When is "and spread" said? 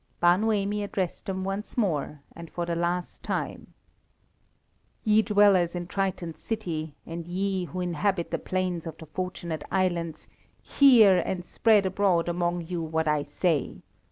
11.19-11.85